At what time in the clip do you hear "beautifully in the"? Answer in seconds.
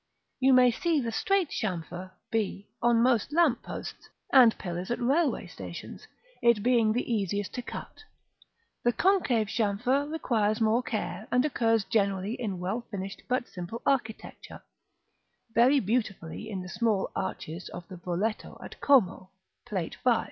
15.79-16.69